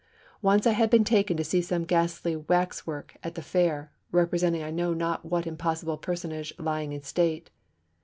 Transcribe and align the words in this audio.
Once 0.41 0.65
I 0.65 0.71
had 0.71 0.89
been 0.89 1.03
taken 1.03 1.37
to 1.37 1.43
see 1.43 1.61
some 1.61 1.85
ghastly 1.85 2.35
waxwork 2.35 3.17
at 3.23 3.35
the 3.35 3.43
Fair, 3.43 3.91
representing 4.11 4.63
I 4.63 4.71
know 4.71 4.95
not 4.95 5.25
what 5.25 5.45
impossible 5.45 5.97
personage 5.97 6.51
lying 6.57 6.91
in 6.91 7.03
state. 7.03 7.51